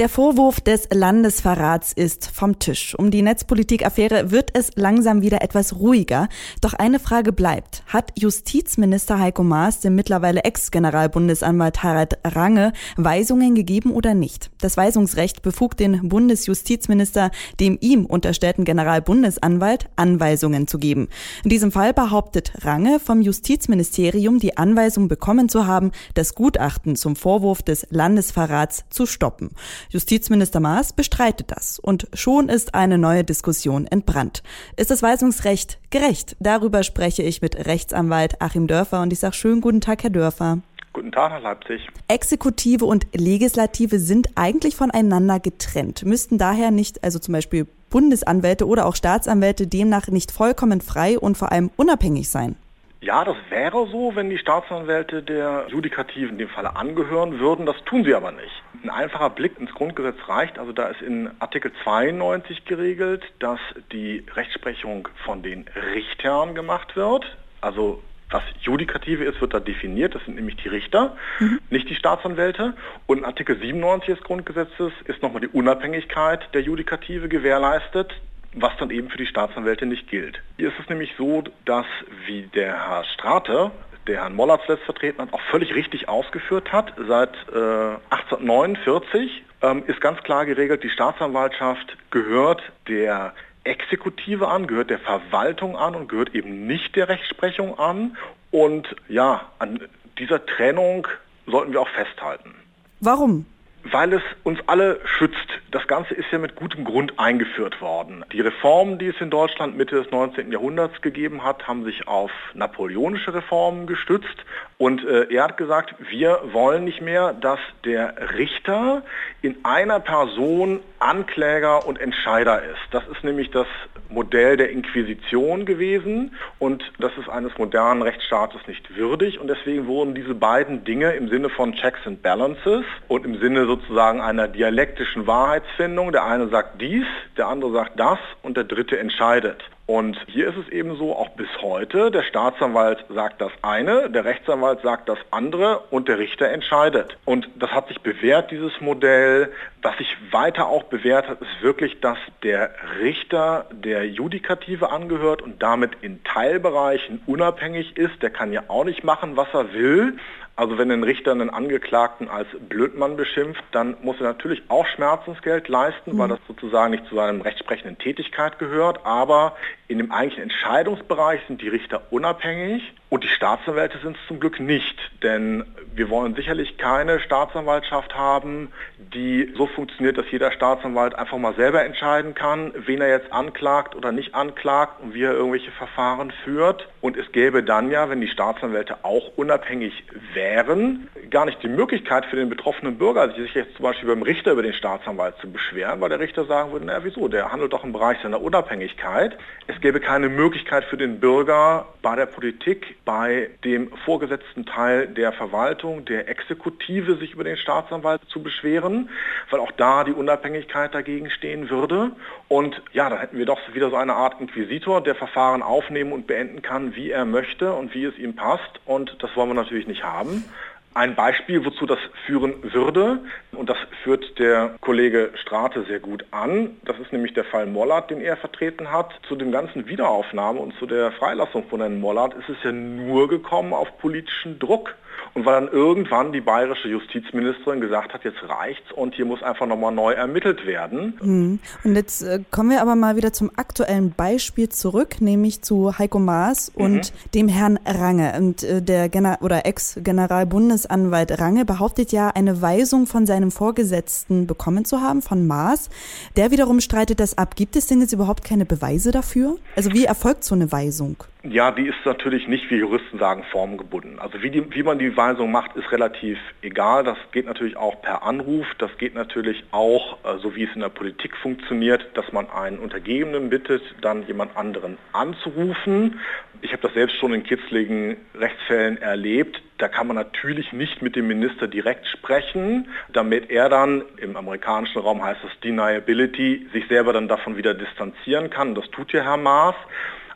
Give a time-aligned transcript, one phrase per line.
[0.00, 2.94] Der Vorwurf des Landesverrats ist vom Tisch.
[2.98, 6.30] Um die Netzpolitik-Affäre wird es langsam wieder etwas ruhiger.
[6.62, 7.82] Doch eine Frage bleibt.
[7.86, 14.50] Hat Justizminister Heiko Maas dem mittlerweile Ex-Generalbundesanwalt Harald Range Weisungen gegeben oder nicht?
[14.62, 21.08] Das Weisungsrecht befugt den Bundesjustizminister, dem ihm unterstellten Generalbundesanwalt, Anweisungen zu geben.
[21.44, 27.16] In diesem Fall behauptet Range vom Justizministerium die Anweisung bekommen zu haben, das Gutachten zum
[27.16, 29.50] Vorwurf des Landesverrats zu stoppen.
[29.90, 34.42] Justizminister Maas bestreitet das und schon ist eine neue Diskussion entbrannt.
[34.76, 36.36] Ist das Weisungsrecht gerecht?
[36.38, 40.58] Darüber spreche ich mit Rechtsanwalt Achim Dörfer und ich sage schönen guten Tag, Herr Dörfer.
[40.92, 41.88] Guten Tag nach Leipzig.
[42.08, 48.86] Exekutive und Legislative sind eigentlich voneinander getrennt, müssten daher nicht, also zum Beispiel Bundesanwälte oder
[48.86, 52.56] auch Staatsanwälte demnach nicht vollkommen frei und vor allem unabhängig sein.
[53.02, 57.64] Ja, das wäre so, wenn die Staatsanwälte der Judikative in dem Falle angehören würden.
[57.64, 58.62] Das tun sie aber nicht.
[58.82, 60.58] Ein einfacher Blick ins Grundgesetz reicht.
[60.58, 63.58] Also da ist in Artikel 92 geregelt, dass
[63.90, 67.24] die Rechtsprechung von den Richtern gemacht wird.
[67.62, 70.14] Also was Judikative ist, wird da definiert.
[70.14, 71.58] Das sind nämlich die Richter, mhm.
[71.70, 72.74] nicht die Staatsanwälte.
[73.06, 78.12] Und in Artikel 97 des Grundgesetzes ist nochmal die Unabhängigkeit der Judikative gewährleistet
[78.54, 80.40] was dann eben für die Staatsanwälte nicht gilt.
[80.56, 81.86] Hier ist es nämlich so, dass
[82.26, 83.70] wie der Herr Strate,
[84.06, 89.84] der Herrn Mollert zuletzt vertreten hat, auch völlig richtig ausgeführt hat, seit äh, 1849 ähm,
[89.86, 93.34] ist ganz klar geregelt, die Staatsanwaltschaft gehört der
[93.64, 98.16] Exekutive an, gehört der Verwaltung an und gehört eben nicht der Rechtsprechung an.
[98.50, 99.80] Und ja, an
[100.18, 101.06] dieser Trennung
[101.46, 102.54] sollten wir auch festhalten.
[103.00, 103.46] Warum?
[103.84, 105.36] Weil es uns alle schützt.
[105.70, 108.24] Das Ganze ist ja mit gutem Grund eingeführt worden.
[108.32, 110.52] Die Reformen, die es in Deutschland Mitte des 19.
[110.52, 114.44] Jahrhunderts gegeben hat, haben sich auf napoleonische Reformen gestützt.
[114.78, 119.02] Und äh, er hat gesagt, wir wollen nicht mehr, dass der Richter
[119.42, 122.80] in einer Person Ankläger und Entscheider ist.
[122.90, 123.66] Das ist nämlich das
[124.10, 130.14] Modell der Inquisition gewesen und das ist eines modernen Rechtsstaates nicht würdig und deswegen wurden
[130.14, 135.26] diese beiden Dinge im Sinne von Checks and Balances und im Sinne sozusagen einer dialektischen
[135.26, 137.06] Wahrheitsfindung, der eine sagt dies,
[137.36, 139.62] der andere sagt das und der dritte entscheidet.
[139.90, 144.24] Und hier ist es eben so, auch bis heute, der Staatsanwalt sagt das eine, der
[144.24, 147.18] Rechtsanwalt sagt das andere und der Richter entscheidet.
[147.24, 149.52] Und das hat sich bewährt, dieses Modell.
[149.82, 152.70] Was sich weiter auch bewährt hat, ist wirklich, dass der
[153.00, 158.22] Richter der Judikative angehört und damit in Teilbereichen unabhängig ist.
[158.22, 160.18] Der kann ja auch nicht machen, was er will.
[160.54, 165.68] Also wenn ein Richter einen Angeklagten als Blödmann beschimpft, dann muss er natürlich auch Schmerzensgeld
[165.68, 166.18] leisten, mhm.
[166.18, 169.00] weil das sozusagen nicht zu seinem rechtsprechenden Tätigkeit gehört.
[169.04, 169.56] Aber
[169.90, 174.60] in dem eigentlichen Entscheidungsbereich sind die Richter unabhängig und die Staatsanwälte sind es zum Glück
[174.60, 174.96] nicht.
[175.24, 175.64] Denn
[175.96, 181.84] wir wollen sicherlich keine Staatsanwaltschaft haben, die so funktioniert, dass jeder Staatsanwalt einfach mal selber
[181.84, 186.88] entscheiden kann, wen er jetzt anklagt oder nicht anklagt und wie er irgendwelche Verfahren führt.
[187.00, 192.26] Und es gäbe dann ja, wenn die Staatsanwälte auch unabhängig wären, gar nicht die Möglichkeit
[192.26, 196.00] für den betroffenen Bürger, sich jetzt zum Beispiel beim Richter über den Staatsanwalt zu beschweren,
[196.00, 199.36] weil der Richter sagen würde, naja wieso, der handelt doch im Bereich seiner Unabhängigkeit.
[199.66, 205.32] Es gäbe keine Möglichkeit für den Bürger bei der Politik, bei dem vorgesetzten Teil der
[205.32, 209.10] Verwaltung, der Exekutive, sich über den Staatsanwalt zu beschweren,
[209.50, 212.12] weil auch da die Unabhängigkeit dagegen stehen würde.
[212.48, 216.26] Und ja, dann hätten wir doch wieder so eine Art Inquisitor, der Verfahren aufnehmen und
[216.26, 218.80] beenden kann, wie er möchte und wie es ihm passt.
[218.84, 220.44] Und das wollen wir natürlich nicht haben.
[220.92, 223.20] Ein Beispiel, wozu das führen würde,
[223.52, 228.10] und das führt der Kollege Strate sehr gut an, das ist nämlich der Fall Mollard,
[228.10, 229.12] den er vertreten hat.
[229.28, 233.28] Zu dem ganzen Wiederaufnahme und zu der Freilassung von Herrn Mollard ist es ja nur
[233.28, 234.96] gekommen auf politischen Druck.
[235.34, 239.66] Und weil dann irgendwann die bayerische Justizministerin gesagt hat, jetzt reicht's und hier muss einfach
[239.66, 241.14] nochmal neu ermittelt werden.
[241.20, 241.58] Mhm.
[241.84, 246.18] Und jetzt äh, kommen wir aber mal wieder zum aktuellen Beispiel zurück, nämlich zu Heiko
[246.18, 247.30] Maas und mhm.
[247.34, 248.32] dem Herrn Range.
[248.38, 254.84] Und äh, der Gener oder Ex-Generalbundesanwalt Range behauptet ja, eine Weisung von seinem Vorgesetzten bekommen
[254.84, 255.90] zu haben, von Maas.
[256.36, 257.54] Der wiederum streitet das ab.
[257.56, 259.56] Gibt es denn jetzt überhaupt keine Beweise dafür?
[259.76, 261.16] Also wie erfolgt so eine Weisung?
[261.42, 264.18] Ja, die ist natürlich nicht, wie Juristen sagen, formgebunden.
[264.18, 267.02] Also wie, die, wie man die Weisung macht, ist relativ egal.
[267.02, 268.66] Das geht natürlich auch per Anruf.
[268.76, 272.78] Das geht natürlich auch, äh, so wie es in der Politik funktioniert, dass man einen
[272.78, 276.20] Untergebenen bittet, dann jemand anderen anzurufen.
[276.60, 279.62] Ich habe das selbst schon in kitzligen Rechtsfällen erlebt.
[279.78, 285.00] Da kann man natürlich nicht mit dem Minister direkt sprechen, damit er dann, im amerikanischen
[285.00, 288.74] Raum heißt das Deniability, sich selber dann davon wieder distanzieren kann.
[288.74, 289.76] Das tut ja Herr Maas.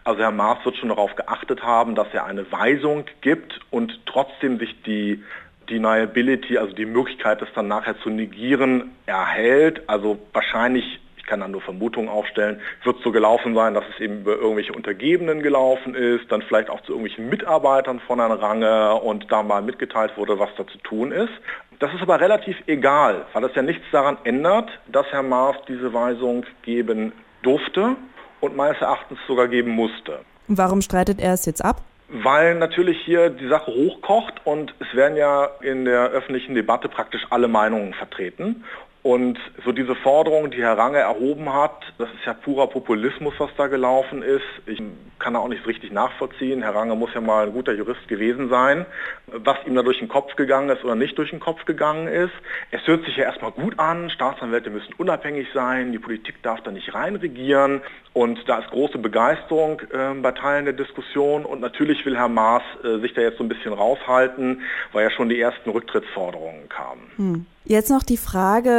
[0.05, 4.59] Also Herr Maas wird schon darauf geachtet haben, dass er eine Weisung gibt und trotzdem
[4.59, 5.25] sich die
[5.71, 9.89] Deniability, also die Möglichkeit, das dann nachher zu negieren, erhält.
[9.89, 14.21] Also wahrscheinlich ich kann dann nur Vermutungen aufstellen, wird so gelaufen sein, dass es eben
[14.21, 19.33] über irgendwelche Untergebenen gelaufen ist, dann vielleicht auch zu irgendwelchen Mitarbeitern von Herrn Range und
[19.33, 21.33] da mal mitgeteilt wurde, was da zu tun ist.
[21.79, 25.95] Das ist aber relativ egal, weil es ja nichts daran ändert, dass Herr Maas diese
[25.95, 27.13] Weisung geben
[27.43, 27.97] durfte
[28.41, 30.21] und meines Erachtens sogar geben musste.
[30.49, 31.83] Warum streitet er es jetzt ab?
[32.09, 37.27] Weil natürlich hier die Sache hochkocht und es werden ja in der öffentlichen Debatte praktisch
[37.31, 38.65] alle Meinungen vertreten.
[39.05, 43.51] Und so diese Forderung, die Herr Range erhoben hat, das ist ja purer Populismus, was
[43.55, 44.41] da gelaufen ist.
[44.65, 44.83] Ich
[45.19, 46.63] kann da auch nicht richtig nachvollziehen.
[46.63, 48.87] Herr Range muss ja mal ein guter Jurist gewesen sein,
[49.27, 52.33] was ihm da durch den Kopf gegangen ist oder nicht durch den Kopf gegangen ist.
[52.71, 56.71] Es hört sich ja erstmal gut an, Staatsanwälte müssen unabhängig sein, die Politik darf da
[56.71, 57.83] nicht reinregieren.
[58.15, 61.45] Und da ist große Begeisterung äh, bei Teilen der Diskussion.
[61.45, 64.63] Und natürlich will Herr Maas äh, sich da jetzt so ein bisschen raushalten,
[64.93, 67.11] weil ja schon die ersten Rücktrittsforderungen kamen.
[67.17, 67.47] Hm.
[67.67, 68.71] Jetzt noch die Frage,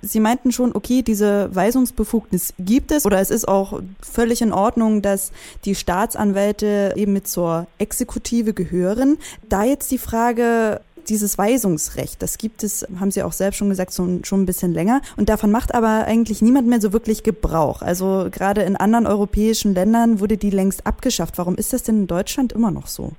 [0.00, 5.02] Sie meinten schon, okay, diese Weisungsbefugnis gibt es oder es ist auch völlig in Ordnung,
[5.02, 5.32] dass
[5.64, 9.18] die Staatsanwälte eben mit zur Exekutive gehören.
[9.48, 13.94] Da jetzt die Frage, dieses Weisungsrecht, das gibt es, haben Sie auch selbst schon gesagt,
[13.94, 15.00] schon, schon ein bisschen länger.
[15.16, 17.82] Und davon macht aber eigentlich niemand mehr so wirklich Gebrauch.
[17.82, 21.38] Also gerade in anderen europäischen Ländern wurde die längst abgeschafft.
[21.38, 23.12] Warum ist das denn in Deutschland immer noch so?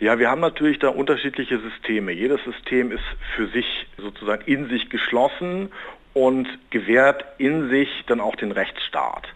[0.00, 2.12] Ja, wir haben natürlich da unterschiedliche Systeme.
[2.12, 3.02] Jedes System ist
[3.34, 3.66] für sich
[3.96, 5.70] sozusagen in sich geschlossen
[6.14, 9.26] und gewährt in sich dann auch den Rechtsstaat.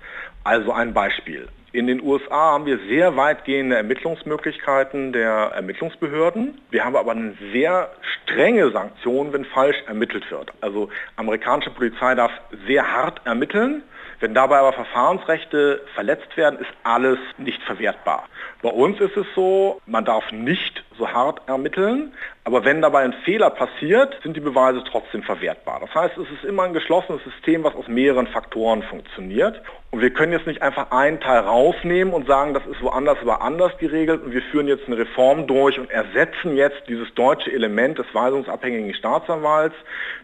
[0.44, 1.48] Also ein Beispiel.
[1.72, 6.60] In den USA haben wir sehr weitgehende Ermittlungsmöglichkeiten der Ermittlungsbehörden.
[6.70, 7.90] Wir haben aber eine sehr
[8.22, 10.52] strenge Sanktion, wenn falsch ermittelt wird.
[10.60, 12.30] Also amerikanische Polizei darf
[12.66, 13.82] sehr hart ermitteln.
[14.22, 18.28] Wenn dabei aber Verfahrensrechte verletzt werden, ist alles nicht verwertbar.
[18.62, 23.12] Bei uns ist es so, man darf nicht so hart ermitteln, aber wenn dabei ein
[23.24, 25.78] Fehler passiert, sind die Beweise trotzdem verwertbar.
[25.80, 29.62] Das heißt, es ist immer ein geschlossenes System, was aus mehreren Faktoren funktioniert.
[29.92, 33.42] Und wir können jetzt nicht einfach einen Teil rausnehmen und sagen, das ist woanders aber
[33.42, 37.98] anders geregelt und wir führen jetzt eine Reform durch und ersetzen jetzt dieses deutsche Element
[37.98, 39.76] des weisungsabhängigen Staatsanwalts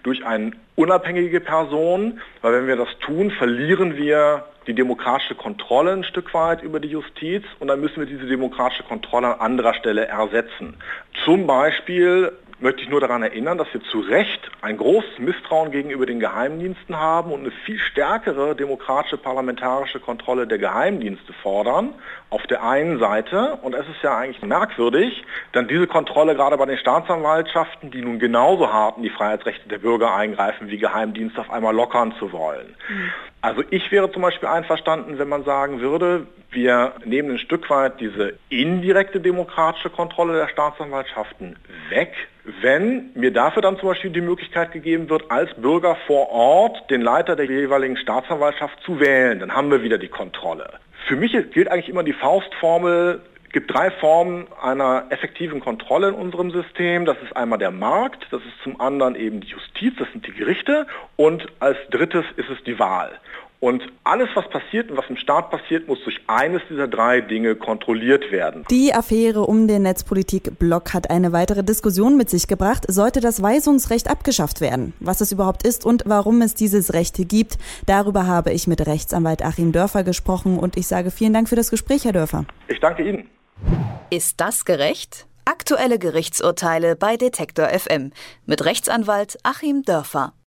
[0.03, 6.05] durch eine unabhängige Person, weil wenn wir das tun, verlieren wir die demokratische Kontrolle ein
[6.05, 10.07] Stück weit über die Justiz und dann müssen wir diese demokratische Kontrolle an anderer Stelle
[10.07, 10.77] ersetzen.
[11.25, 16.07] Zum Beispiel möchte ich nur daran erinnern, dass wir zu Recht ein großes Misstrauen gegenüber
[16.07, 21.95] den Geheimdiensten haben und eine viel stärkere demokratische parlamentarische Kontrolle der Geheimdienste fordern.
[22.31, 26.67] Auf der einen Seite, und es ist ja eigentlich merkwürdig, dann diese Kontrolle gerade bei
[26.67, 31.51] den Staatsanwaltschaften, die nun genauso hart in die Freiheitsrechte der Bürger eingreifen, wie Geheimdienste auf
[31.51, 32.75] einmal lockern zu wollen.
[32.89, 33.13] Mhm.
[33.41, 38.01] Also ich wäre zum Beispiel einverstanden, wenn man sagen würde, wir nehmen ein Stück weit
[38.01, 41.57] diese indirekte demokratische Kontrolle der Staatsanwaltschaften
[41.91, 42.15] weg,
[42.63, 47.03] wenn mir dafür dann zum Beispiel die Möglichkeit gegeben wird, als Bürger vor Ort den
[47.03, 49.41] Leiter der jeweiligen Staatsanwaltschaft zu wählen.
[49.41, 50.81] Dann haben wir wieder die Kontrolle.
[51.07, 56.15] Für mich gilt eigentlich immer die Faustformel, es gibt drei Formen einer effektiven Kontrolle in
[56.15, 57.07] unserem System.
[57.07, 60.33] Das ist einmal der Markt, das ist zum anderen eben die Justiz, das sind die
[60.33, 60.87] Gerichte
[61.17, 63.19] und als drittes ist es die Wahl.
[63.61, 67.57] Und alles, was passiert und was im Staat passiert, muss durch eines dieser drei Dinge
[67.57, 68.65] kontrolliert werden.
[68.71, 72.85] Die Affäre um den Netzpolitik-Block hat eine weitere Diskussion mit sich gebracht.
[72.87, 74.93] Sollte das Weisungsrecht abgeschafft werden?
[75.01, 79.43] Was es überhaupt ist und warum es dieses Recht gibt, darüber habe ich mit Rechtsanwalt
[79.43, 82.45] Achim Dörfer gesprochen und ich sage vielen Dank für das Gespräch, Herr Dörfer.
[82.69, 83.29] Ich danke Ihnen.
[84.11, 85.27] Ist das gerecht?
[85.45, 88.13] Aktuelle Gerichtsurteile bei Detektor FM
[88.47, 90.33] mit Rechtsanwalt Achim Dörfer.